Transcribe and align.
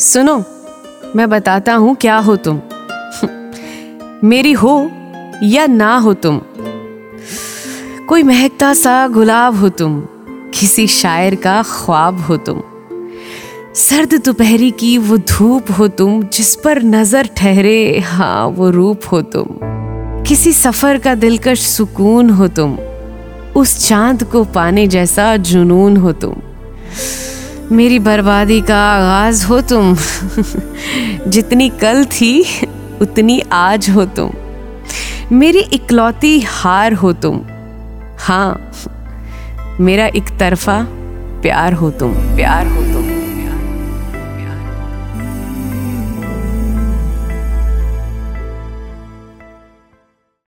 सुनो, 0.00 0.44
मैं 1.16 1.30
बताता 1.30 1.74
हूँ 1.74 1.94
क्या 1.94 2.16
हो 2.16 2.36
तुम। 2.36 2.60
मेरी 4.24 4.52
हो 4.52 4.90
या 5.42 5.66
ना 5.66 5.96
हो 5.96 6.14
तुम। 6.14 6.40
कोई 8.08 8.22
महकता 8.22 8.74
सा 8.74 9.08
गुलाब 9.08 9.56
हो 9.56 9.68
तुम, 9.68 10.00
किसी 10.54 10.86
शायर 10.86 11.34
का 11.34 11.62
ख्वाब 11.62 12.20
हो 12.20 12.36
तुम। 12.36 12.62
सर्द 13.74 14.14
दोपहरी 14.24 14.70
की 14.70 14.98
वो 14.98 15.16
धूप 15.16 15.64
हो 15.78 15.88
तुम, 15.88 16.22
जिस 16.22 16.56
पर 16.56 16.82
नज़र 16.82 17.28
ठहरे 17.36 17.98
हाँ 17.98 18.46
वो 18.46 18.70
रूप 18.70 19.00
हो 19.12 19.22
तुम। 19.22 19.46
किसी 20.22 20.52
सफ़र 20.52 20.98
का 20.98 21.14
दिलकश 21.14 21.60
सुकून 21.60 22.30
हो 22.30 22.48
तुम, 22.48 22.78
उस 23.56 23.88
चाँद 23.88 24.24
को 24.24 24.44
पाने 24.44 24.86
जैसा 24.86 25.36
जुनून 25.36 25.96
हो 25.96 26.12
तुम। 26.12 26.34
मेरी 27.72 27.98
बर्बादी 27.98 28.60
का 28.60 28.78
आगाज़ 28.78 29.46
हो 29.46 29.60
तुम। 29.60 29.96
जितनी 31.28 31.68
कल 31.68 32.04
थी, 32.04 32.44
उतनी 33.00 33.40
आज 33.52 33.90
हो 33.90 34.04
तुम। 34.04 34.30
मेरी 35.32 35.58
इकलौती 35.58 36.40
हार 36.40 36.92
हो 36.92 37.12
तुम। 37.12 37.40
हाँ 38.18 38.72
मेरा 39.80 40.06
एक 40.06 40.38
तरफा 40.38 40.86
प्यार 41.42 41.72
हो 41.72 41.90
तुम, 41.90 42.12
प्यार 42.12 42.66
हो 42.66 42.82
तुम। 42.82 43.01